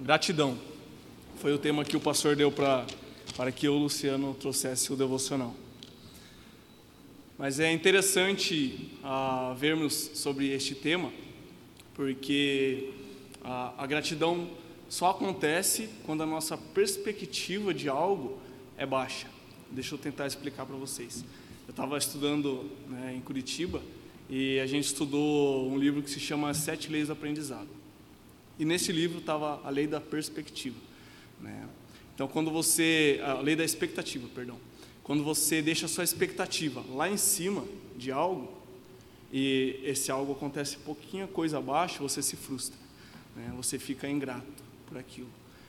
Gratidão. 0.00 0.58
Foi 1.40 1.54
o 1.54 1.58
tema 1.58 1.84
que 1.84 1.96
o 1.96 2.00
pastor 2.00 2.36
deu 2.36 2.52
para 2.52 2.86
para 3.34 3.52
que 3.52 3.66
eu, 3.66 3.74
Luciano, 3.74 4.34
trouxesse 4.34 4.92
o 4.92 4.96
devocional. 4.96 5.54
Mas 7.38 7.60
é 7.60 7.70
interessante 7.70 8.92
ah, 9.04 9.54
vermos 9.58 9.92
sobre 10.14 10.48
este 10.52 10.74
tema, 10.74 11.12
porque 11.94 12.92
a, 13.44 13.74
a 13.82 13.86
gratidão 13.86 14.48
só 14.88 15.10
acontece 15.10 15.90
quando 16.04 16.22
a 16.22 16.26
nossa 16.26 16.56
perspectiva 16.56 17.74
de 17.74 17.88
algo 17.88 18.38
é 18.78 18.86
baixa. 18.86 19.28
Deixa 19.70 19.94
eu 19.94 19.98
tentar 19.98 20.26
explicar 20.26 20.64
para 20.64 20.76
vocês. 20.76 21.24
Eu 21.66 21.72
estava 21.72 21.98
estudando 21.98 22.70
né, 22.88 23.14
em 23.16 23.20
Curitiba 23.20 23.82
e 24.30 24.58
a 24.60 24.66
gente 24.66 24.84
estudou 24.84 25.70
um 25.70 25.76
livro 25.76 26.02
que 26.02 26.10
se 26.10 26.20
chama 26.20 26.54
Sete 26.54 26.90
Leis 26.90 27.08
do 27.08 27.12
Aprendizado. 27.12 27.85
E 28.58 28.64
nesse 28.64 28.92
livro 28.92 29.18
estava 29.18 29.60
a 29.64 29.70
lei 29.70 29.86
da 29.86 30.00
perspectiva. 30.00 30.76
Né? 31.40 31.68
Então, 32.14 32.26
quando 32.26 32.50
você. 32.50 33.20
A 33.22 33.40
lei 33.40 33.54
da 33.54 33.64
expectativa, 33.64 34.28
perdão. 34.34 34.58
Quando 35.02 35.22
você 35.22 35.62
deixa 35.62 35.86
a 35.86 35.88
sua 35.88 36.02
expectativa 36.02 36.84
lá 36.90 37.08
em 37.08 37.16
cima 37.16 37.64
de 37.96 38.10
algo, 38.10 38.52
e 39.32 39.80
esse 39.84 40.10
algo 40.10 40.32
acontece 40.32 40.78
pouquinha 40.78 41.26
coisa 41.26 41.58
abaixo, 41.58 42.02
você 42.02 42.22
se 42.22 42.36
frustra. 42.36 42.78
Né? 43.36 43.52
Você 43.56 43.78
fica 43.78 44.08
ingrato 44.08 44.64
por 44.86 44.96
aquilo. 44.96 45.28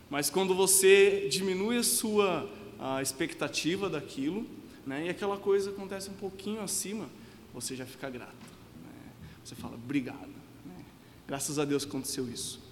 Mas 0.09 0.29
quando 0.29 0.55
você 0.55 1.27
diminui 1.29 1.77
a 1.77 1.83
sua 1.83 2.49
a 2.79 3.01
expectativa 3.01 3.89
daquilo, 3.89 4.45
né, 4.85 5.07
e 5.07 5.09
aquela 5.09 5.37
coisa 5.37 5.71
acontece 5.71 6.09
um 6.09 6.13
pouquinho 6.13 6.61
acima, 6.61 7.09
você 7.53 7.75
já 7.75 7.85
fica 7.85 8.09
grato. 8.09 8.31
Né? 8.31 9.11
Você 9.43 9.55
fala, 9.55 9.75
obrigado. 9.75 10.29
Né? 10.65 10.85
Graças 11.27 11.57
a 11.59 11.65
Deus 11.65 11.83
aconteceu 11.83 12.29
isso. 12.29 12.66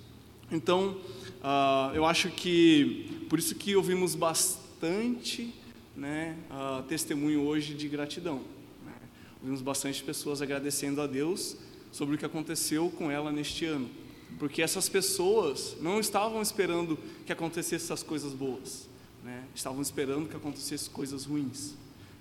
Então, 0.52 0.98
uh, 1.42 1.96
eu 1.96 2.06
acho 2.06 2.30
que, 2.30 3.26
por 3.30 3.40
isso 3.40 3.56
que 3.56 3.76
ouvimos 3.76 4.14
bastante 4.14 5.54
né, 5.96 6.38
uh, 6.52 6.84
testemunho 6.84 7.42
hoje 7.42 7.74
de 7.74 7.88
gratidão. 7.88 8.42
Né? 8.86 8.94
Ouvimos 9.42 9.62
bastante 9.62 10.04
pessoas 10.04 10.42
agradecendo 10.42 11.02
a 11.02 11.08
Deus 11.08 11.58
sobre 11.92 12.16
o 12.16 12.18
que 12.18 12.26
aconteceu 12.26 12.92
com 12.92 13.10
ela 13.10 13.32
neste 13.32 13.66
ano. 13.66 13.90
Porque 14.38 14.62
essas 14.62 14.88
pessoas 14.88 15.76
não 15.82 16.00
estavam 16.00 16.42
esperando 16.42 16.98
que 17.26 17.32
acontecessem 17.32 17.78
essas 17.78 18.04
coisas 18.04 18.34
boas, 18.34 18.88
né? 19.24 19.46
estavam 19.56 19.82
esperando 19.82 20.30
que 20.30 20.36
acontecessem 20.36 20.92
coisas 20.92 21.26
ruins, 21.26 21.74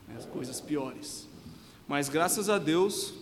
né? 0.09 0.17
coisas 0.33 0.61
piores. 0.61 1.29
Mas 1.87 2.09
graças 2.09 2.48
a 2.48 2.57
Deus, 2.57 3.13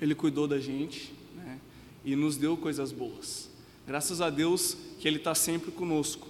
Ele 0.00 0.14
cuidou 0.14 0.48
da 0.48 0.58
gente 0.58 1.12
né? 1.34 1.58
e 2.04 2.16
nos 2.16 2.38
deu 2.38 2.56
coisas 2.56 2.90
boas. 2.90 3.49
Graças 3.86 4.20
a 4.20 4.30
Deus 4.30 4.76
que 4.98 5.08
Ele 5.08 5.16
está 5.16 5.34
sempre 5.34 5.70
conosco. 5.70 6.28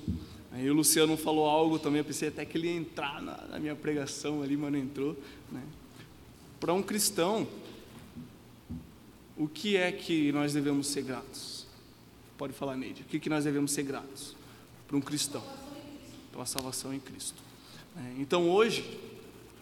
Aí 0.53 0.69
o 0.69 0.75
Luciano 0.75 1.17
falou 1.17 1.49
algo 1.49 1.79
também, 1.79 2.01
eu 2.01 2.05
pensei 2.05 2.29
até 2.29 2.45
que 2.45 2.59
ele 2.59 2.67
ia 2.69 2.75
entrar 2.75 3.23
na, 3.23 3.37
na 3.47 3.59
minha 3.59 3.77
pregação 3.77 4.43
ali, 4.43 4.57
mas 4.57 4.73
não 4.73 4.79
entrou. 4.79 5.17
Né? 5.51 5.63
Para 6.59 6.75
um 6.75 6.83
cristão, 6.83 7.47
o 9.37 9.47
que 9.47 9.77
é 9.77 9.93
que 9.93 10.33
nós 10.33 10.53
devemos 10.53 10.89
ser 10.89 11.03
gratos? 11.03 11.67
Pode 12.37 12.53
falar, 12.53 12.77
Neide. 12.77 13.03
O 13.03 13.05
que, 13.05 13.21
que 13.21 13.31
nós 13.31 13.45
devemos 13.45 13.71
ser 13.71 13.85
gratos 13.85 14.35
para 14.89 14.97
um 14.97 15.01
cristão? 15.01 15.43
Pela 16.33 16.45
salvação 16.45 16.93
em 16.93 16.99
Cristo. 16.99 17.41
É, 17.97 18.21
então 18.21 18.51
hoje, 18.51 18.99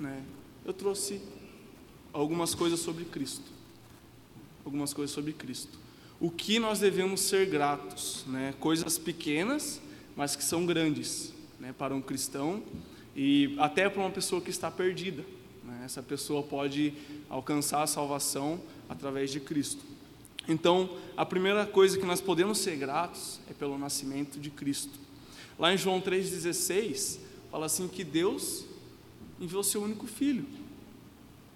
né, 0.00 0.25
eu 0.64 0.72
trouxe 0.72 1.20
algumas 2.12 2.55
coisas 2.55 2.81
sobre 2.81 3.05
Cristo. 3.05 3.44
Algumas 4.64 4.94
coisas 4.94 5.14
sobre 5.14 5.33
Cristo 5.33 5.78
o 6.20 6.30
que 6.30 6.58
nós 6.58 6.80
devemos 6.80 7.20
ser 7.20 7.47
gratos, 7.47 8.24
né? 8.27 8.52
coisas 8.58 8.98
pequenas, 8.98 9.80
mas 10.16 10.34
que 10.34 10.42
são 10.42 10.66
grandes 10.66 11.33
né? 11.60 11.72
para 11.77 11.94
um 11.94 12.00
cristão 12.00 12.62
e 13.14 13.55
até 13.58 13.88
para 13.88 14.00
uma 14.00 14.10
pessoa 14.10 14.41
que 14.41 14.50
está 14.50 14.69
perdida. 14.69 15.25
Né? 15.64 15.83
Essa 15.84 16.02
pessoa 16.02 16.42
pode 16.42 16.92
alcançar 17.28 17.82
a 17.82 17.87
salvação 17.87 18.60
através 18.88 19.31
de 19.31 19.38
Cristo. 19.38 19.84
Então, 20.48 20.91
a 21.16 21.25
primeira 21.25 21.65
coisa 21.66 21.97
que 21.97 22.06
nós 22.06 22.20
podemos 22.20 22.59
ser 22.59 22.76
gratos 22.76 23.38
é 23.48 23.53
pelo 23.53 23.78
nascimento 23.78 24.41
de 24.41 24.50
Cristo. 24.50 24.98
Lá 25.56 25.72
em 25.72 25.76
João 25.76 26.00
3,16, 26.00 27.19
fala 27.50 27.66
assim 27.66 27.87
que 27.87 28.03
Deus 28.03 28.64
enviou 29.41 29.62
seu 29.62 29.82
único 29.82 30.06
filho. 30.06 30.47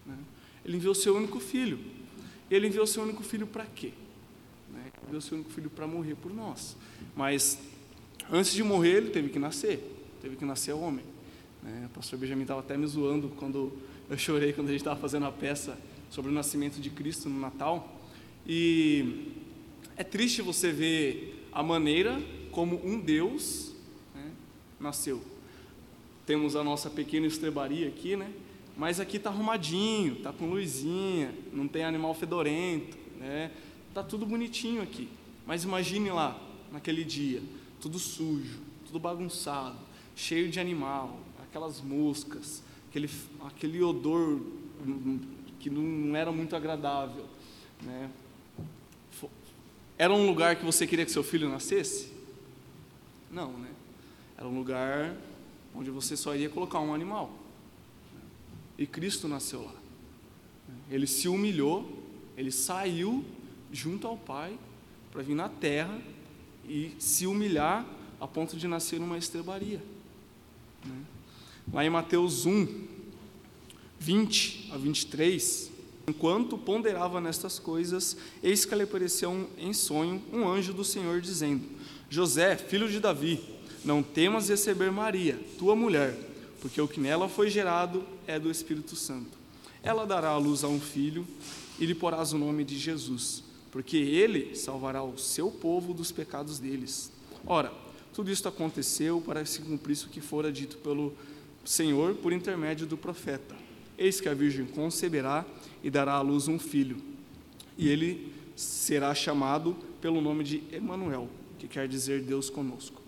Né? 0.07 0.17
Ele 0.65 0.77
enviou 0.77 0.95
seu 0.95 1.17
único 1.17 1.41
filho. 1.41 1.81
Ele 2.49 2.69
enviou 2.69 2.87
seu 2.87 3.03
único 3.03 3.25
filho 3.25 3.47
para 3.47 3.65
quê? 3.65 3.93
Deu 5.13 5.21
seu 5.21 5.37
único 5.37 5.51
filho 5.51 5.69
para 5.69 5.87
morrer 5.87 6.15
por 6.15 6.33
nós. 6.33 6.75
Mas 7.15 7.59
antes 8.31 8.53
de 8.55 8.65
morrer, 8.65 8.97
ele 8.97 9.11
teve 9.11 9.29
que 9.29 9.39
nascer, 9.39 9.79
teve 10.23 10.37
que 10.37 10.45
nascer 10.45 10.73
homem. 10.73 11.05
Né? 11.63 11.87
O 11.87 11.91
pastor 11.91 12.19
Benjamin 12.19 12.43
estava 12.43 12.61
até 12.61 12.79
me 12.79 12.87
zoando 12.87 13.29
quando 13.37 13.71
eu 14.09 14.17
chorei 14.17 14.55
quando 14.55 14.69
a 14.69 14.71
gente 14.71 14.81
estava 14.81 14.99
fazendo 14.99 15.27
a 15.27 15.33
peça 15.33 15.79
sobre 16.11 16.31
o 16.31 16.35
nascimento 16.35 16.81
de 16.81 16.89
Cristo 16.89 17.29
no 17.29 17.39
Natal. 17.39 18.01
E 18.47 19.35
é 19.97 20.03
triste 20.03 20.41
você 20.41 20.73
ver 20.73 21.47
a 21.53 21.63
maneira 21.63 22.21
como 22.51 22.81
um 22.85 22.99
Deus 22.99 23.75
né, 24.15 24.31
nasceu. 24.81 25.23
Temos 26.25 26.57
a 26.57 26.65
nossa 26.65 26.89
pequena 26.89 27.27
estrebaria 27.27 27.87
aqui, 27.87 28.17
né? 28.17 28.33
Mas 28.79 28.99
aqui 28.99 29.19
está 29.19 29.29
arrumadinho, 29.29 30.15
está 30.15 30.33
com 30.33 30.49
luzinha, 30.49 31.35
não 31.53 31.69
tem 31.69 31.85
animal 31.85 32.15
fedorento, 32.15 32.97
né? 33.19 33.51
Está 33.93 34.03
tudo 34.03 34.25
bonitinho 34.25 34.81
aqui. 34.81 35.07
Mas 35.47 35.65
imagine 35.65 36.11
lá, 36.11 36.41
naquele 36.73 37.05
dia, 37.05 37.43
tudo 37.79 37.99
sujo, 37.99 38.59
tudo 38.87 38.99
bagunçado, 38.99 39.77
cheio 40.17 40.51
de 40.51 40.59
animal, 40.59 41.21
aquelas 41.43 41.83
moscas, 41.83 42.63
aquele, 42.89 43.11
aquele 43.45 43.83
odor 43.83 44.41
que 45.61 45.69
não 45.69 46.17
era 46.17 46.33
muito 46.33 46.57
agradável. 46.57 47.27
Né? 47.83 48.11
Era 49.99 50.15
um 50.15 50.27
lugar 50.27 50.57
que 50.57 50.65
você 50.65 50.87
queria 50.87 51.05
que 51.05 51.13
seu 51.13 51.23
filho 51.23 51.51
nascesse? 51.51 52.15
Não, 53.31 53.53
né? 53.59 53.69
Era 54.39 54.49
um 54.49 54.57
lugar 54.57 55.15
onde 55.75 55.91
você 55.91 56.17
só 56.17 56.35
iria 56.35 56.49
colocar 56.49 56.81
um 56.81 56.95
animal. 56.95 57.31
E 58.79 58.87
Cristo 58.87 59.29
nasceu 59.29 59.65
lá. 59.65 59.75
Ele 60.91 61.07
se 61.07 61.29
humilhou, 61.29 62.03
ele 62.39 62.51
saiu 62.51 63.23
junto 63.73 64.07
ao 64.07 64.17
Pai 64.17 64.57
para 65.11 65.23
vir 65.23 65.35
na 65.35 65.49
terra 65.49 65.99
e 66.69 66.93
se 66.99 67.27
humilhar 67.27 67.85
a 68.21 68.27
ponto 68.27 68.57
de 68.57 68.69
nascer 68.69 69.01
numa 69.01 69.19
estrebaria. 69.19 69.83
Né? 70.85 70.97
Lá 71.73 71.85
em 71.85 71.91
Mateus 71.91 72.47
1, 72.47 72.87
20 73.99 74.71
a 74.73 74.77
23, 74.77 75.71
enquanto 76.07 76.59
ponderava 76.59 77.21
nestas 77.21 77.59
coisas, 77.59 78.17
eis 78.43 78.65
que 78.65 78.75
lhe 78.75 78.83
apareceu 78.83 79.49
em 79.59 79.73
sonho 79.73 80.23
um 80.33 80.49
anjo 80.49 80.73
do 80.73 80.85
Senhor 80.85 81.21
dizendo: 81.21 81.65
José, 82.11 82.57
filho 82.57 82.89
de 82.89 83.01
Davi, 83.01 83.41
não 83.85 84.03
temas 84.03 84.49
receber 84.49 84.91
Maria, 84.91 85.39
tua 85.59 85.75
mulher, 85.75 86.17
porque 86.61 86.81
o 86.81 86.89
que 86.89 87.01
nela 87.01 87.29
foi 87.29 87.51
gerado 87.51 88.05
é 88.27 88.39
do 88.39 88.51
Espírito 88.51 88.97
Santo. 88.97 89.39
Ela 89.83 90.07
dará 90.07 90.31
à 90.31 90.39
luz 90.39 90.63
a 90.63 90.69
um 90.69 90.81
filho 90.81 91.27
e 91.79 91.87
lhe 91.87 91.95
porás 91.95 92.33
o 92.33 92.39
nome 92.39 92.65
de 92.65 92.79
Jesus 92.79 93.52
porque 93.73 93.97
ele 93.97 94.55
salvará 94.55 95.03
o 95.03 95.19
seu 95.19 95.51
povo 95.51 95.95
dos 95.95 96.13
pecados 96.13 96.59
deles. 96.59 97.11
Ora, 97.45 97.73
tudo 98.13 98.31
isto 98.31 98.47
aconteceu 98.47 99.21
para 99.23 99.45
se 99.47 99.63
cumprisse 99.63 100.05
o 100.05 100.11
que 100.11 100.21
fora 100.21 100.53
dito 100.53 100.77
pelo 100.77 101.15
Senhor 101.65 102.15
por 102.17 102.33
intermédio 102.33 102.87
do 102.87 102.99
profeta. 102.99 103.57
Eis 103.97 104.21
que 104.21 104.29
a 104.29 104.35
Virgem 104.35 104.67
conceberá 104.67 105.47
e 105.83 105.89
dará 105.89 106.13
à 106.15 106.21
luz 106.21 106.49
um 106.49 106.59
filho, 106.59 106.99
e 107.79 107.89
ele 107.89 108.33
será 108.55 109.15
chamado 109.15 109.77
pelo 110.01 110.21
nome 110.21 110.45
de 110.45 110.63
Emanuel, 110.71 111.29
que 111.59 111.67
quer 111.67 111.89
dizer 111.89 112.23
Deus 112.23 112.51
conosco. 112.51 113.01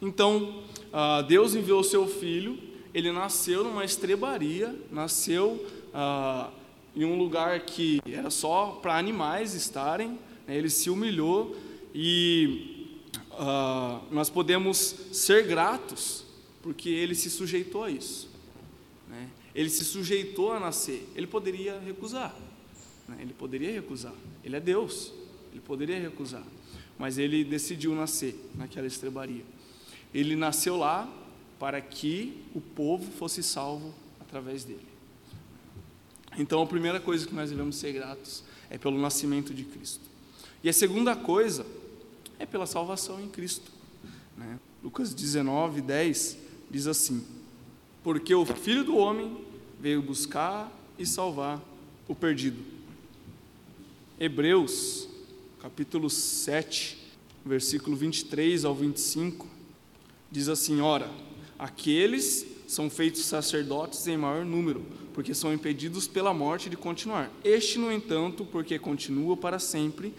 Então, 0.00 0.64
ah, 0.92 1.22
Deus 1.22 1.54
enviou 1.54 1.80
o 1.80 1.84
seu 1.84 2.08
filho, 2.08 2.58
ele 2.92 3.12
nasceu 3.12 3.62
numa 3.62 3.84
estrebaria, 3.84 4.74
nasceu 4.90 5.64
ah, 5.94 6.50
em 6.94 7.04
um 7.04 7.16
lugar 7.16 7.60
que 7.60 8.00
era 8.06 8.30
só 8.30 8.78
para 8.82 8.96
animais 8.96 9.54
estarem, 9.54 10.18
né, 10.46 10.56
ele 10.56 10.68
se 10.68 10.90
humilhou 10.90 11.56
e 11.94 12.98
uh, 13.32 14.02
nós 14.10 14.28
podemos 14.28 14.76
ser 15.12 15.46
gratos 15.46 16.24
porque 16.62 16.88
ele 16.88 17.14
se 17.14 17.30
sujeitou 17.30 17.84
a 17.84 17.90
isso. 17.90 18.28
Né? 19.08 19.28
Ele 19.54 19.68
se 19.68 19.84
sujeitou 19.84 20.52
a 20.52 20.60
nascer. 20.60 21.06
Ele 21.14 21.26
poderia 21.26 21.78
recusar, 21.80 22.34
né? 23.08 23.18
ele 23.20 23.32
poderia 23.32 23.72
recusar. 23.72 24.14
Ele 24.44 24.56
é 24.56 24.60
Deus, 24.60 25.12
ele 25.50 25.60
poderia 25.60 26.00
recusar, 26.00 26.44
mas 26.98 27.18
ele 27.18 27.44
decidiu 27.44 27.94
nascer 27.94 28.34
naquela 28.54 28.86
estrebaria. 28.86 29.44
Ele 30.14 30.36
nasceu 30.36 30.76
lá 30.76 31.10
para 31.58 31.80
que 31.80 32.42
o 32.54 32.60
povo 32.60 33.10
fosse 33.12 33.42
salvo 33.42 33.94
através 34.20 34.64
dele. 34.64 34.91
Então, 36.38 36.62
a 36.62 36.66
primeira 36.66 36.98
coisa 36.98 37.26
que 37.26 37.34
nós 37.34 37.50
devemos 37.50 37.76
ser 37.76 37.92
gratos 37.92 38.42
é 38.70 38.78
pelo 38.78 38.98
nascimento 38.98 39.52
de 39.52 39.64
Cristo. 39.64 40.00
E 40.64 40.68
a 40.68 40.72
segunda 40.72 41.14
coisa 41.14 41.66
é 42.38 42.46
pela 42.46 42.66
salvação 42.66 43.20
em 43.20 43.28
Cristo. 43.28 43.70
Né? 44.36 44.58
Lucas 44.82 45.12
19, 45.12 45.80
10 45.80 46.38
diz 46.70 46.86
assim: 46.86 47.24
Porque 48.02 48.34
o 48.34 48.46
filho 48.46 48.84
do 48.84 48.96
homem 48.96 49.44
veio 49.78 50.00
buscar 50.00 50.72
e 50.98 51.04
salvar 51.04 51.60
o 52.08 52.14
perdido. 52.14 52.62
Hebreus, 54.18 55.08
capítulo 55.60 56.08
7, 56.08 56.98
versículo 57.44 57.96
23 57.96 58.64
ao 58.64 58.74
25, 58.74 59.48
diz 60.30 60.48
assim: 60.48 60.80
Ora, 60.80 61.10
aqueles 61.58 62.46
são 62.72 62.88
feitos 62.88 63.26
sacerdotes 63.26 64.06
em 64.06 64.16
maior 64.16 64.46
número, 64.46 64.82
porque 65.12 65.34
são 65.34 65.52
impedidos 65.52 66.08
pela 66.08 66.32
morte 66.32 66.70
de 66.70 66.76
continuar. 66.76 67.30
Este, 67.44 67.78
no 67.78 67.92
entanto, 67.92 68.46
porque 68.46 68.78
continua 68.78 69.36
para 69.36 69.58
sempre, 69.58 70.14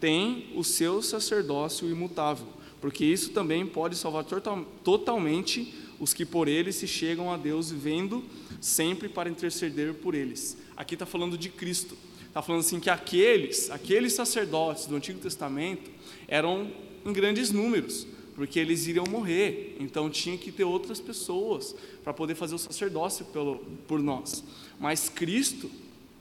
tem 0.00 0.48
o 0.56 0.64
seu 0.64 1.00
sacerdócio 1.00 1.88
imutável, 1.88 2.48
porque 2.80 3.04
isso 3.04 3.30
também 3.30 3.64
pode 3.64 3.94
salvar 3.94 4.24
total, 4.24 4.64
totalmente 4.82 5.72
os 6.00 6.12
que 6.12 6.26
por 6.26 6.48
ele 6.48 6.72
se 6.72 6.88
chegam 6.88 7.32
a 7.32 7.36
Deus, 7.36 7.70
vivendo 7.70 8.24
sempre 8.60 9.08
para 9.08 9.30
interceder 9.30 9.94
por 9.94 10.16
eles. 10.16 10.58
Aqui 10.76 10.96
está 10.96 11.06
falando 11.06 11.38
de 11.38 11.50
Cristo. 11.50 11.96
Está 12.26 12.42
falando 12.42 12.62
assim 12.62 12.80
que 12.80 12.90
aqueles, 12.90 13.70
aqueles 13.70 14.14
sacerdotes 14.14 14.86
do 14.86 14.96
Antigo 14.96 15.20
Testamento 15.20 15.88
eram 16.26 16.68
em 17.06 17.12
grandes 17.12 17.52
números, 17.52 18.08
porque 18.34 18.58
eles 18.58 18.86
iriam 18.86 19.04
morrer, 19.06 19.76
então 19.78 20.08
tinha 20.08 20.38
que 20.38 20.50
ter 20.50 20.64
outras 20.64 21.00
pessoas 21.00 21.74
para 22.02 22.12
poder 22.12 22.34
fazer 22.34 22.54
o 22.54 22.58
sacerdócio 22.58 23.24
pelo, 23.26 23.58
por 23.86 24.00
nós. 24.00 24.42
Mas 24.80 25.08
Cristo 25.08 25.70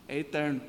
é 0.08 0.20
eterno, 0.20 0.62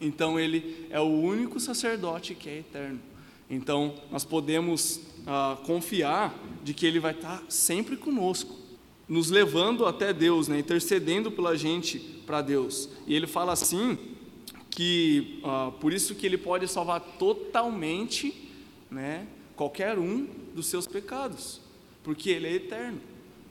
então 0.00 0.38
ele 0.38 0.86
é 0.90 1.00
o 1.00 1.04
único 1.04 1.58
sacerdote 1.58 2.34
que 2.34 2.48
é 2.48 2.58
eterno. 2.58 3.00
Então 3.48 3.94
nós 4.10 4.24
podemos 4.24 5.00
ah, 5.26 5.58
confiar 5.64 6.34
de 6.62 6.72
que 6.72 6.86
ele 6.86 7.00
vai 7.00 7.12
estar 7.12 7.42
sempre 7.48 7.96
conosco, 7.96 8.56
nos 9.08 9.30
levando 9.30 9.86
até 9.86 10.12
Deus, 10.12 10.46
né, 10.46 10.60
intercedendo 10.60 11.32
pela 11.32 11.56
gente 11.56 11.98
para 12.24 12.42
Deus. 12.42 12.88
E 13.06 13.14
ele 13.14 13.26
fala 13.26 13.52
assim 13.52 13.98
que 14.70 15.40
ah, 15.42 15.72
por 15.80 15.92
isso 15.92 16.14
que 16.14 16.24
ele 16.26 16.38
pode 16.38 16.68
salvar 16.68 17.00
totalmente, 17.00 18.48
né, 18.90 19.26
qualquer 19.60 19.98
um 19.98 20.26
dos 20.54 20.68
seus 20.68 20.86
pecados, 20.86 21.60
porque 22.02 22.30
Ele 22.30 22.46
é 22.46 22.52
eterno. 22.54 22.98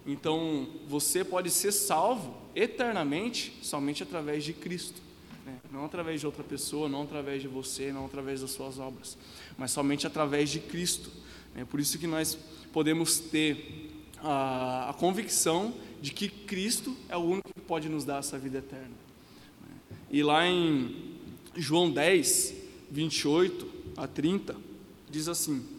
Então, 0.08 0.68
você 0.88 1.24
pode 1.24 1.52
ser 1.52 1.72
salvo 1.72 2.36
eternamente 2.56 3.54
somente 3.62 4.02
através 4.02 4.44
de 4.44 4.52
Cristo, 4.52 5.00
né? 5.46 5.60
não 5.72 5.86
através 5.86 6.20
de 6.20 6.26
outra 6.26 6.44
pessoa, 6.44 6.90
não 6.90 7.04
através 7.04 7.44
de 7.44 7.48
você, 7.48 7.94
não 7.94 8.08
através 8.08 8.42
das 8.42 8.50
suas 8.50 8.80
obras, 8.80 9.20
mas 9.56 9.70
somente 9.70 10.08
através 10.08 10.50
de 10.50 10.60
Cristo. 10.60 11.12
É 11.56 11.64
por 11.64 11.80
isso 11.80 12.00
que 12.00 12.08
nós 12.08 12.36
podemos 12.74 13.20
ter 13.20 13.92
a, 14.18 14.90
a 14.90 14.94
convicção 14.96 15.76
de 16.02 16.10
que 16.10 16.28
Cristo 16.28 16.98
é 17.08 17.18
o 17.18 17.22
único 17.22 17.50
que 17.54 17.62
pode 17.62 17.88
nos 17.88 18.04
dar 18.04 18.18
essa 18.18 18.40
vida 18.40 18.58
eterna. 18.58 18.96
Né? 19.62 19.98
E 20.10 20.24
lá 20.24 20.48
em 20.48 21.20
João 21.56 21.92
10, 21.92 22.56
28 22.90 23.70
a 23.96 24.08
30, 24.08 24.56
diz 25.08 25.28
assim: 25.28 25.78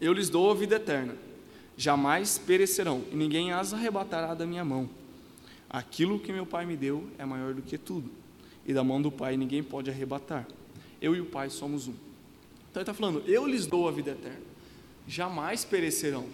eu 0.00 0.12
lhes 0.12 0.28
dou 0.28 0.50
a 0.50 0.54
vida 0.54 0.76
eterna, 0.76 1.16
jamais 1.76 2.38
perecerão, 2.38 3.04
e 3.10 3.16
ninguém 3.16 3.52
as 3.52 3.72
arrebatará 3.72 4.34
da 4.34 4.46
minha 4.46 4.64
mão. 4.64 4.88
Aquilo 5.68 6.18
que 6.18 6.32
meu 6.32 6.46
Pai 6.46 6.64
me 6.64 6.76
deu 6.76 7.08
é 7.18 7.24
maior 7.24 7.54
do 7.54 7.62
que 7.62 7.76
tudo, 7.76 8.10
e 8.64 8.72
da 8.72 8.84
mão 8.84 9.00
do 9.00 9.10
Pai 9.10 9.36
ninguém 9.36 9.62
pode 9.62 9.90
arrebatar. 9.90 10.46
Eu 11.00 11.14
e 11.14 11.20
o 11.20 11.26
Pai 11.26 11.50
somos 11.50 11.88
um. 11.88 11.94
Então 12.70 12.82
ele 12.82 12.90
está 12.90 12.94
falando: 12.94 13.22
Eu 13.26 13.46
lhes 13.46 13.66
dou 13.66 13.88
a 13.88 13.92
vida 13.92 14.12
eterna, 14.12 14.42
jamais 15.06 15.64
perecerão. 15.64 16.26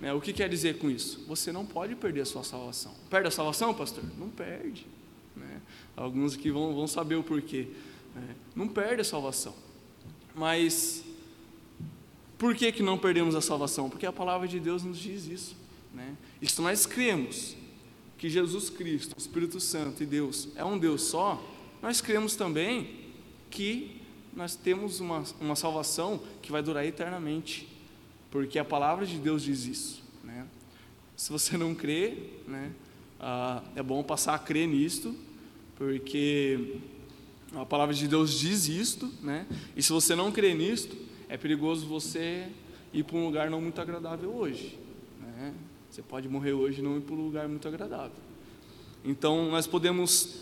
Né? 0.00 0.12
O 0.12 0.20
que 0.20 0.32
quer 0.32 0.48
dizer 0.48 0.78
com 0.78 0.90
isso? 0.90 1.24
Você 1.26 1.52
não 1.52 1.64
pode 1.64 1.94
perder 1.94 2.22
a 2.22 2.24
sua 2.24 2.44
salvação. 2.44 2.92
Perde 3.08 3.28
a 3.28 3.30
salvação, 3.30 3.74
pastor? 3.74 4.04
Não 4.18 4.28
perde. 4.28 4.86
Né? 5.34 5.60
Alguns 5.96 6.34
aqui 6.34 6.50
vão, 6.50 6.74
vão 6.74 6.86
saber 6.86 7.14
o 7.16 7.22
porquê. 7.22 7.68
Né? 8.14 8.34
Não 8.54 8.68
perde 8.68 9.00
a 9.00 9.04
salvação. 9.04 9.54
Mas 10.34 11.02
por 12.46 12.54
que, 12.54 12.70
que 12.70 12.80
não 12.80 12.96
perdemos 12.96 13.34
a 13.34 13.40
salvação? 13.40 13.90
Porque 13.90 14.06
a 14.06 14.12
palavra 14.12 14.46
de 14.46 14.60
Deus 14.60 14.84
nos 14.84 14.98
diz 14.98 15.26
isso. 15.26 15.56
Né? 15.92 16.16
E 16.40 16.48
se 16.48 16.62
nós 16.62 16.86
cremos 16.86 17.56
que 18.16 18.30
Jesus 18.30 18.70
Cristo, 18.70 19.16
o 19.16 19.18
Espírito 19.18 19.58
Santo 19.58 20.04
e 20.04 20.06
Deus 20.06 20.50
é 20.54 20.64
um 20.64 20.78
Deus 20.78 21.02
só, 21.02 21.44
nós 21.82 22.00
cremos 22.00 22.36
também 22.36 23.00
que 23.50 24.00
nós 24.32 24.54
temos 24.54 25.00
uma, 25.00 25.24
uma 25.40 25.56
salvação 25.56 26.22
que 26.40 26.52
vai 26.52 26.62
durar 26.62 26.86
eternamente. 26.86 27.66
Porque 28.30 28.60
a 28.60 28.64
palavra 28.64 29.04
de 29.04 29.18
Deus 29.18 29.42
diz 29.42 29.64
isso. 29.64 30.04
Né? 30.22 30.46
Se 31.16 31.32
você 31.32 31.56
não 31.56 31.74
crê, 31.74 32.16
né, 32.46 32.70
ah, 33.18 33.60
é 33.74 33.82
bom 33.82 34.04
passar 34.04 34.36
a 34.36 34.38
crer 34.38 34.68
nisto, 34.68 35.16
porque 35.74 36.76
a 37.56 37.66
palavra 37.66 37.92
de 37.92 38.06
Deus 38.06 38.38
diz 38.38 38.68
isto, 38.68 39.12
né? 39.20 39.48
e 39.74 39.82
se 39.82 39.90
você 39.90 40.14
não 40.14 40.30
crê 40.30 40.54
nisto, 40.54 41.06
é 41.28 41.36
perigoso 41.36 41.86
você 41.86 42.48
ir 42.92 43.04
para 43.04 43.16
um 43.16 43.24
lugar 43.24 43.50
não 43.50 43.60
muito 43.60 43.80
agradável 43.80 44.34
hoje. 44.34 44.78
Né? 45.20 45.54
Você 45.90 46.02
pode 46.02 46.28
morrer 46.28 46.52
hoje 46.52 46.80
e 46.80 46.82
não 46.82 46.96
ir 46.96 47.00
para 47.00 47.14
um 47.14 47.24
lugar 47.24 47.48
muito 47.48 47.66
agradável. 47.66 48.16
Então, 49.04 49.50
nós 49.50 49.66
podemos 49.66 50.40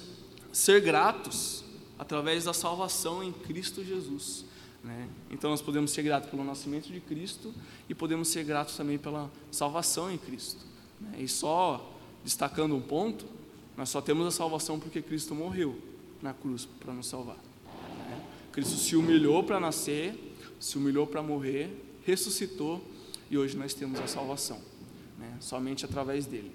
ser 0.52 0.80
gratos 0.80 1.64
através 1.98 2.44
da 2.44 2.52
salvação 2.52 3.22
em 3.22 3.32
Cristo 3.32 3.84
Jesus. 3.84 4.44
Né? 4.82 5.08
Então, 5.30 5.50
nós 5.50 5.62
podemos 5.62 5.90
ser 5.90 6.02
gratos 6.02 6.30
pelo 6.30 6.44
nascimento 6.44 6.92
de 6.92 7.00
Cristo 7.00 7.52
e 7.88 7.94
podemos 7.94 8.28
ser 8.28 8.44
gratos 8.44 8.76
também 8.76 8.98
pela 8.98 9.30
salvação 9.50 10.10
em 10.10 10.18
Cristo. 10.18 10.64
Né? 11.00 11.18
E 11.20 11.28
só 11.28 11.92
destacando 12.22 12.74
um 12.74 12.80
ponto, 12.80 13.26
nós 13.76 13.88
só 13.88 14.00
temos 14.00 14.26
a 14.26 14.30
salvação 14.30 14.78
porque 14.78 15.02
Cristo 15.02 15.34
morreu 15.34 15.78
na 16.22 16.32
cruz 16.32 16.66
para 16.80 16.92
nos 16.92 17.06
salvar. 17.06 17.36
Né? 18.08 18.22
Cristo 18.52 18.76
se 18.76 18.96
humilhou 18.96 19.42
para 19.42 19.58
nascer 19.58 20.33
se 20.58 20.78
humilhou 20.78 21.06
para 21.06 21.22
morrer, 21.22 21.70
ressuscitou 22.04 22.82
e 23.30 23.38
hoje 23.38 23.56
nós 23.56 23.74
temos 23.74 23.98
a 24.00 24.06
salvação, 24.06 24.60
né? 25.18 25.36
somente 25.40 25.84
através 25.84 26.26
dele, 26.26 26.52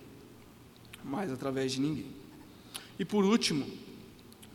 mais 1.03 1.31
através 1.31 1.71
de 1.71 1.81
ninguém. 1.81 2.11
E 2.97 3.05
por 3.05 3.23
último, 3.23 3.65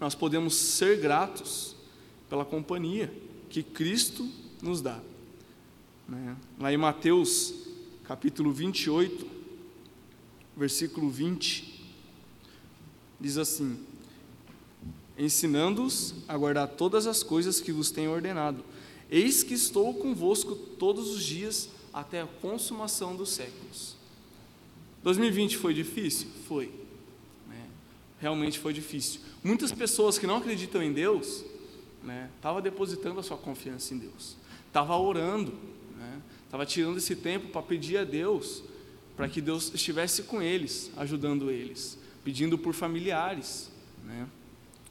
nós 0.01 0.15
podemos 0.15 0.55
ser 0.55 1.01
gratos 1.01 1.77
pela 2.29 2.45
companhia 2.45 3.13
que 3.49 3.63
Cristo 3.63 4.29
nos 4.63 4.81
dá. 4.81 5.01
Né? 6.09 6.37
Lá 6.59 6.73
em 6.73 6.77
Mateus 6.77 7.55
capítulo 8.05 8.53
28, 8.53 9.27
versículo 10.57 11.11
20, 11.11 11.85
diz 13.21 13.39
assim: 13.39 13.79
Ensinando-os 15.17 16.15
a 16.29 16.37
guardar 16.37 16.69
todas 16.69 17.07
as 17.07 17.23
coisas 17.23 17.61
que 17.61 17.73
vos 17.73 17.91
tenho 17.91 18.11
ordenado. 18.11 18.65
Eis 19.11 19.43
que 19.43 19.55
estou 19.55 19.95
convosco 19.95 20.55
todos 20.55 21.11
os 21.11 21.23
dias 21.23 21.69
até 21.93 22.23
a 22.23 22.27
consumação 22.27 23.15
dos 23.15 23.31
séculos. 23.31 23.97
2020 25.03 25.57
foi 25.59 25.75
difícil? 25.75 26.29
Foi. 26.49 26.67
Né? 27.49 27.67
Realmente 28.19 28.59
foi 28.59 28.73
difícil. 28.73 29.21
Muitas 29.43 29.71
pessoas 29.71 30.19
que 30.19 30.27
não 30.27 30.37
acreditam 30.37 30.83
em 30.83 30.93
Deus 30.93 31.45
estavam 32.37 32.61
né, 32.61 32.63
depositando 32.63 33.21
a 33.21 33.23
sua 33.23 33.37
confiança 33.37 33.95
em 33.95 33.99
Deus, 33.99 34.37
estavam 34.67 35.01
orando, 35.03 35.53
estavam 36.45 36.61
né, 36.61 36.67
tirando 36.67 36.99
esse 36.99 37.15
tempo 37.15 37.49
para 37.49 37.63
pedir 37.63 37.99
a 37.99 38.05
Deus 38.05 38.63
para 39.17 39.29
que 39.29 39.41
Deus 39.41 39.73
estivesse 39.73 40.25
com 40.25 40.43
eles, 40.43 40.91
ajudando 40.97 41.51
eles, 41.51 41.99
pedindo 42.25 42.59
por 42.59 42.75
familiares. 42.75 43.71
Né? 44.05 44.27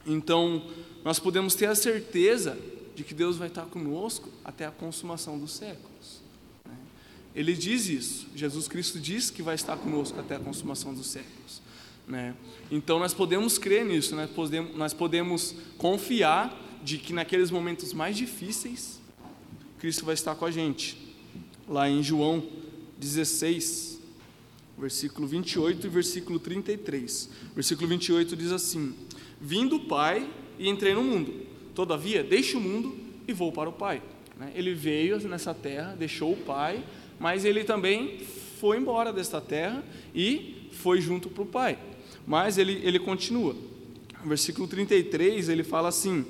Então, 0.06 0.64
nós 1.04 1.18
podemos 1.18 1.54
ter 1.54 1.66
a 1.66 1.74
certeza 1.74 2.58
de 2.94 3.02
que 3.02 3.14
Deus 3.14 3.36
vai 3.36 3.48
estar 3.48 3.64
conosco 3.66 4.28
até 4.44 4.66
a 4.66 4.70
consumação 4.70 5.38
dos 5.38 5.52
séculos. 5.52 6.22
Né? 6.64 6.76
Ele 7.34 7.54
diz 7.54 7.88
isso, 7.88 8.28
Jesus 8.34 8.68
Cristo 8.68 9.00
diz 9.00 9.30
que 9.30 9.42
vai 9.42 9.54
estar 9.54 9.76
conosco 9.76 10.18
até 10.20 10.36
a 10.36 10.38
consumação 10.38 10.94
dos 10.94 11.08
séculos. 11.08 11.60
Né? 12.06 12.34
Então 12.70 12.98
nós 12.98 13.12
podemos 13.12 13.58
crer 13.58 13.84
nisso, 13.84 14.14
nós 14.14 14.30
podemos, 14.30 14.76
nós 14.76 14.94
podemos 14.94 15.54
confiar 15.76 16.60
de 16.84 16.98
que 16.98 17.12
naqueles 17.12 17.50
momentos 17.50 17.92
mais 17.92 18.16
difíceis, 18.16 19.00
Cristo 19.78 20.04
vai 20.04 20.14
estar 20.14 20.34
com 20.34 20.44
a 20.44 20.50
gente. 20.50 20.96
Lá 21.66 21.88
em 21.88 22.02
João 22.02 22.46
16, 22.98 23.98
versículo 24.78 25.26
28 25.26 25.86
e 25.86 25.90
versículo 25.90 26.38
33. 26.38 27.30
Versículo 27.54 27.88
28 27.88 28.36
diz 28.36 28.52
assim: 28.52 28.94
Vindo 29.40 29.76
o 29.76 29.80
Pai 29.86 30.28
e 30.58 30.68
entrei 30.68 30.94
no 30.94 31.02
mundo 31.02 31.43
Todavia, 31.74 32.22
deixe 32.22 32.56
o 32.56 32.60
mundo 32.60 32.96
e 33.26 33.32
vou 33.32 33.50
para 33.50 33.68
o 33.68 33.72
Pai. 33.72 34.02
Né? 34.38 34.52
Ele 34.54 34.74
veio 34.74 35.18
nessa 35.28 35.52
terra, 35.52 35.94
deixou 35.98 36.32
o 36.32 36.36
Pai, 36.36 36.82
mas 37.18 37.44
ele 37.44 37.64
também 37.64 38.20
foi 38.60 38.78
embora 38.78 39.12
desta 39.12 39.40
terra 39.40 39.84
e 40.14 40.68
foi 40.72 41.00
junto 41.00 41.28
para 41.28 41.42
o 41.42 41.46
Pai. 41.46 41.78
Mas 42.26 42.58
ele, 42.58 42.80
ele 42.84 42.98
continua. 42.98 43.54
No 44.22 44.28
versículo 44.28 44.66
33, 44.66 45.48
ele 45.48 45.62
fala 45.62 45.88
assim: 45.88 46.24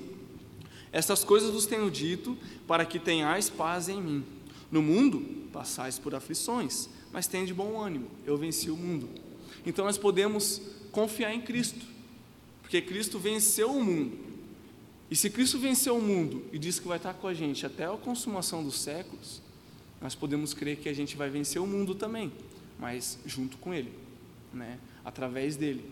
Estas 0.90 1.22
coisas 1.22 1.50
vos 1.50 1.66
tenho 1.66 1.90
dito 1.90 2.36
para 2.66 2.84
que 2.84 2.98
tenhais 2.98 3.48
paz 3.48 3.88
em 3.88 4.00
mim. 4.00 4.24
No 4.70 4.82
mundo 4.82 5.20
passais 5.52 5.98
por 5.98 6.14
aflições, 6.14 6.88
mas 7.12 7.28
tem 7.28 7.44
de 7.44 7.54
bom 7.54 7.80
ânimo, 7.80 8.10
eu 8.26 8.36
venci 8.36 8.70
o 8.70 8.76
mundo. 8.76 9.08
Então 9.64 9.84
nós 9.84 9.96
podemos 9.96 10.60
confiar 10.90 11.32
em 11.32 11.40
Cristo, 11.40 11.86
porque 12.60 12.80
Cristo 12.80 13.18
venceu 13.18 13.70
o 13.70 13.84
mundo. 13.84 14.18
E 15.10 15.16
se 15.16 15.30
Cristo 15.30 15.58
venceu 15.58 15.96
o 15.96 16.02
mundo 16.02 16.44
e 16.52 16.58
diz 16.58 16.78
que 16.78 16.88
vai 16.88 16.96
estar 16.96 17.14
com 17.14 17.26
a 17.26 17.34
gente 17.34 17.66
até 17.66 17.84
a 17.84 17.90
consumação 17.96 18.64
dos 18.64 18.80
séculos, 18.80 19.42
nós 20.00 20.14
podemos 20.14 20.54
crer 20.54 20.76
que 20.76 20.88
a 20.88 20.92
gente 20.92 21.16
vai 21.16 21.28
vencer 21.30 21.60
o 21.60 21.66
mundo 21.66 21.94
também, 21.94 22.32
mas 22.78 23.18
junto 23.24 23.56
com 23.58 23.72
Ele, 23.72 23.92
né? 24.52 24.78
através 25.04 25.56
dele, 25.56 25.84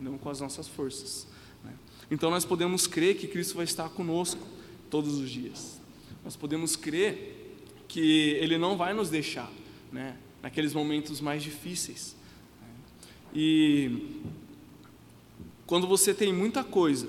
não 0.00 0.16
com 0.16 0.30
as 0.30 0.40
nossas 0.40 0.68
forças. 0.68 1.26
Né? 1.64 1.72
Então 2.10 2.30
nós 2.30 2.44
podemos 2.44 2.86
crer 2.86 3.16
que 3.16 3.26
Cristo 3.26 3.56
vai 3.56 3.64
estar 3.64 3.88
conosco 3.90 4.46
todos 4.90 5.14
os 5.14 5.28
dias. 5.28 5.80
Nós 6.24 6.36
podemos 6.36 6.76
crer 6.76 7.56
que 7.88 8.36
Ele 8.40 8.58
não 8.58 8.76
vai 8.76 8.94
nos 8.94 9.10
deixar, 9.10 9.50
né? 9.92 10.16
naqueles 10.42 10.72
momentos 10.72 11.20
mais 11.20 11.42
difíceis. 11.42 12.14
Né? 12.60 12.68
E 13.34 14.22
quando 15.66 15.86
você 15.86 16.14
tem 16.14 16.32
muita 16.32 16.62
coisa 16.62 17.08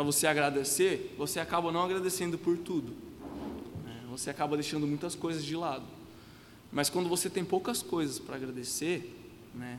para 0.00 0.04
você 0.06 0.26
agradecer, 0.26 1.14
você 1.18 1.38
acaba 1.38 1.70
não 1.70 1.82
agradecendo 1.82 2.38
por 2.38 2.56
tudo. 2.56 2.94
Né? 3.84 4.02
Você 4.10 4.30
acaba 4.30 4.56
deixando 4.56 4.86
muitas 4.86 5.14
coisas 5.14 5.44
de 5.44 5.54
lado. 5.54 5.84
Mas 6.72 6.88
quando 6.88 7.06
você 7.06 7.28
tem 7.28 7.44
poucas 7.44 7.82
coisas 7.82 8.18
para 8.18 8.36
agradecer, 8.36 9.14
né? 9.54 9.78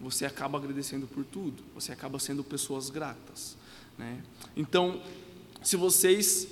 você 0.00 0.24
acaba 0.24 0.56
agradecendo 0.56 1.06
por 1.06 1.26
tudo. 1.26 1.62
Você 1.74 1.92
acaba 1.92 2.18
sendo 2.18 2.42
pessoas 2.42 2.88
gratas. 2.88 3.54
Né? 3.98 4.22
Então, 4.56 5.02
se 5.62 5.76
vocês 5.76 6.48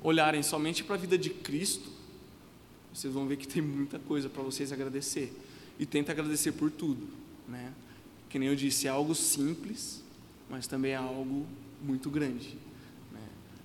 olharem 0.00 0.40
somente 0.44 0.84
para 0.84 0.94
a 0.94 0.98
vida 0.98 1.18
de 1.18 1.30
Cristo, 1.30 1.90
vocês 2.94 3.12
vão 3.12 3.26
ver 3.26 3.38
que 3.38 3.48
tem 3.48 3.60
muita 3.60 3.98
coisa 3.98 4.28
para 4.28 4.44
vocês 4.44 4.70
agradecer. 4.70 5.36
E 5.80 5.84
tenta 5.84 6.12
agradecer 6.12 6.52
por 6.52 6.70
tudo, 6.70 7.08
né? 7.48 7.72
Que 8.30 8.38
nem 8.38 8.48
eu 8.48 8.54
disse, 8.54 8.86
é 8.86 8.90
algo 8.90 9.16
simples, 9.16 10.00
mas 10.48 10.68
também 10.68 10.92
é 10.92 10.96
algo 10.96 11.44
muito 11.86 12.10
grande. 12.10 12.58
Né? 13.12 13.20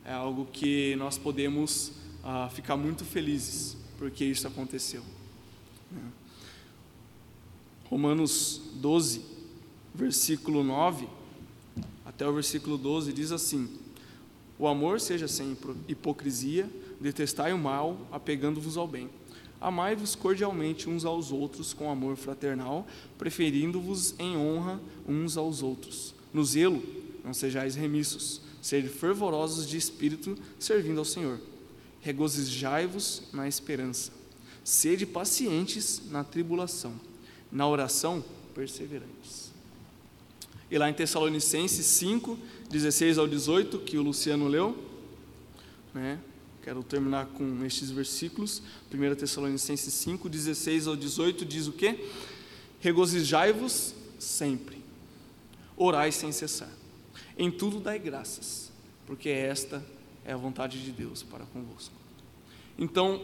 É 0.05 0.13
algo 0.13 0.45
que 0.45 0.95
nós 0.97 1.17
podemos 1.17 1.93
ah, 2.23 2.49
ficar 2.53 2.77
muito 2.77 3.03
felizes 3.03 3.75
porque 3.97 4.23
isso 4.23 4.47
aconteceu. 4.47 5.01
Né? 5.91 6.01
Romanos 7.89 8.61
12, 8.75 9.21
versículo 9.93 10.63
9 10.63 11.07
até 12.21 12.27
o 12.27 12.33
versículo 12.33 12.77
12 12.77 13.13
diz 13.13 13.31
assim: 13.31 13.67
o 14.59 14.67
amor 14.67 15.01
seja 15.01 15.27
sem 15.27 15.57
hipocrisia, 15.87 16.69
detestai 16.99 17.51
o 17.51 17.57
mal, 17.57 17.97
apegando-vos 18.11 18.77
ao 18.77 18.87
bem. 18.87 19.09
Amai-vos 19.59 20.13
cordialmente 20.13 20.87
uns 20.87 21.03
aos 21.03 21.31
outros 21.31 21.73
com 21.73 21.89
amor 21.89 22.15
fraternal, 22.15 22.85
preferindo-vos 23.17 24.13
em 24.19 24.37
honra 24.37 24.79
uns 25.07 25.35
aos 25.35 25.63
outros. 25.63 26.13
No 26.31 26.45
zelo, 26.45 26.83
não 27.23 27.33
sejais 27.33 27.75
remissos, 27.75 28.41
sede 28.61 28.87
fervorosos 28.87 29.67
de 29.67 29.77
espírito, 29.77 30.37
servindo 30.59 30.99
ao 30.99 31.05
Senhor. 31.05 31.39
Regozijai-vos 32.01 33.23
na 33.31 33.47
esperança. 33.47 34.11
Sede 34.63 35.05
pacientes 35.05 36.01
na 36.09 36.23
tribulação. 36.23 36.93
Na 37.51 37.67
oração, 37.67 38.23
perseverantes. 38.53 39.51
E 40.69 40.77
lá 40.77 40.89
em 40.89 40.93
Tessalonicenses 40.93 41.85
5, 41.85 42.37
16 42.69 43.17
ao 43.17 43.27
18, 43.27 43.79
que 43.79 43.97
o 43.97 44.01
Luciano 44.01 44.47
leu, 44.47 44.77
né? 45.93 46.19
Quero 46.63 46.83
terminar 46.83 47.25
com 47.25 47.65
estes 47.65 47.89
versículos. 47.89 48.61
1 48.93 49.15
Tessalonicenses 49.15 49.93
5, 49.93 50.29
16 50.29 50.87
ao 50.87 50.95
18 50.95 51.43
diz 51.43 51.67
o 51.67 51.73
quê? 51.73 52.07
Regozijai-vos 52.79 53.93
sempre, 54.17 54.77
orai 55.75 56.11
sem 56.11 56.31
cessar, 56.31 56.71
em 57.37 57.49
tudo 57.49 57.79
dai 57.79 57.99
graças, 57.99 58.71
porque 59.05 59.29
esta 59.29 59.83
é 60.25 60.33
a 60.33 60.37
vontade 60.37 60.83
de 60.83 60.91
Deus 60.91 61.23
para 61.23 61.45
convosco. 61.45 61.93
Então, 62.77 63.21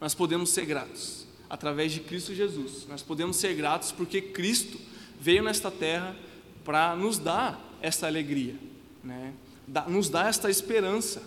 nós 0.00 0.14
podemos 0.14 0.50
ser 0.50 0.66
gratos 0.66 1.26
através 1.48 1.92
de 1.92 2.00
Cristo 2.00 2.34
Jesus. 2.34 2.86
Nós 2.88 3.02
podemos 3.02 3.36
ser 3.36 3.54
gratos 3.54 3.92
porque 3.92 4.20
Cristo 4.20 4.78
veio 5.20 5.42
nesta 5.42 5.70
terra 5.70 6.16
para 6.64 6.96
nos 6.96 7.18
dar 7.18 7.60
essa 7.80 8.06
alegria, 8.06 8.54
né? 9.02 9.32
nos 9.88 10.08
dar 10.08 10.28
esta 10.28 10.50
esperança 10.50 11.22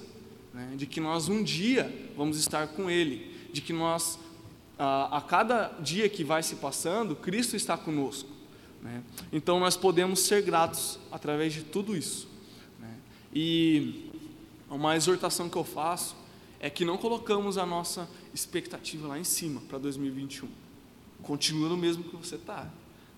né? 0.54 0.74
de 0.76 0.86
que 0.86 1.00
nós 1.00 1.30
um 1.30 1.44
dia 1.44 2.10
vamos 2.16 2.38
estar 2.38 2.68
com 2.68 2.90
Ele, 2.90 3.36
de 3.54 3.62
que 3.62 3.72
nós, 3.72 4.20
a, 4.78 5.18
a 5.18 5.22
cada 5.22 5.70
dia 5.80 6.10
que 6.10 6.24
vai 6.24 6.42
se 6.44 6.56
passando, 6.56 7.16
Cristo 7.16 7.56
está 7.56 7.78
conosco. 7.78 8.30
Né? 8.88 9.04
Então 9.34 9.60
nós 9.60 9.76
podemos 9.76 10.22
ser 10.22 10.42
gratos 10.42 10.98
através 11.12 11.54
de 11.54 11.64
tudo 11.64 11.96
isso. 11.96 12.30
Né? 12.80 12.96
E 13.34 14.10
uma 14.70 14.96
exortação 14.96 15.50
que 15.50 15.58
eu 15.58 15.64
faço 15.66 16.16
é 16.60 16.70
que 16.70 16.86
não 16.86 16.98
colocamos 16.98 17.58
a 17.58 17.66
nossa 17.66 18.10
expectativa 18.34 19.08
lá 19.08 19.20
em 19.20 19.26
cima 19.26 19.62
para 19.68 19.78
2021. 19.78 20.48
Continua 21.22 21.68
no 21.68 21.76
mesmo 21.76 22.06
que 22.06 22.16
você 22.16 22.36
está. 22.36 22.72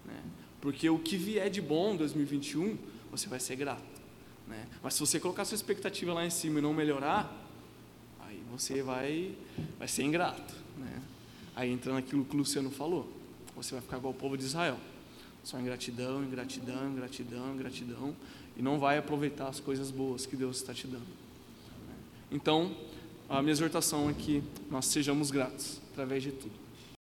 Né? 0.06 0.20
Porque 0.60 0.90
o 0.90 0.98
que 0.98 1.16
vier 1.16 1.50
de 1.52 1.62
bom 1.62 1.94
em 1.94 1.98
2021, 1.98 2.76
você 3.12 3.30
vai 3.30 3.40
ser 3.40 3.56
grato. 3.56 4.02
Né? 4.48 4.68
Mas 4.82 4.96
se 4.96 5.00
você 5.00 5.20
colocar 5.20 5.46
sua 5.46 5.56
expectativa 5.56 6.14
lá 6.14 6.26
em 6.26 6.32
cima 6.32 6.58
e 6.58 6.62
não 6.64 6.74
melhorar, 6.74 7.32
aí 8.22 8.42
você 8.52 8.82
vai, 8.82 9.36
vai 9.78 9.88
ser 9.88 10.02
ingrato. 10.02 10.56
Né? 10.78 11.02
Aí 11.56 11.72
entra 11.72 11.94
naquilo 11.94 12.26
que 12.26 12.36
o 12.36 12.40
Luciano 12.40 12.72
falou. 12.72 13.08
Você 13.56 13.74
vai 13.74 13.82
ficar 13.82 13.98
igual 13.98 14.14
o 14.14 14.18
povo 14.18 14.36
de 14.36 14.46
Israel. 14.46 14.78
Só 15.50 15.60
ingratidão, 15.60 16.24
ingratidão, 16.24 16.92
ingratidão, 16.92 17.56
ingratidão. 17.56 18.16
E 18.56 18.62
não 18.62 18.78
vai 18.78 19.00
aproveitar 19.00 19.48
as 19.48 19.60
coisas 19.60 19.90
boas 19.90 20.28
que 20.28 20.36
Deus 20.36 20.58
está 20.58 20.76
te 20.76 20.86
dando. 20.86 21.08
Então, 22.32 22.72
a 23.28 23.42
minha 23.42 23.52
exortação 23.52 24.08
é 24.12 24.14
que 24.14 24.44
nós 24.70 24.86
sejamos 24.86 25.32
gratos 25.32 25.82
através 25.92 26.22
de 26.22 26.34
tudo. 26.34 26.54